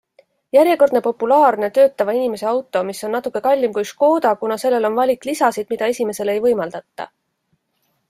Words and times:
Järjekordne 0.55 1.01
populaarne, 1.07 1.69
töötava 1.75 2.15
inimese 2.21 2.49
auto, 2.53 2.83
mis 2.89 3.03
on 3.09 3.15
natuke 3.17 3.43
kallim 3.49 3.77
kui 3.77 3.87
Škoda, 3.93 4.35
kuna 4.45 4.61
sellel 4.65 4.91
on 4.93 4.99
valik 5.03 5.31
lisasid, 5.33 5.73
mida 5.75 5.95
esimesele 5.95 6.39
ei 6.39 6.47
võimaldata. 6.49 7.13